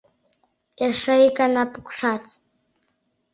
[0.85, 2.23] —Эше ик гана пукшат.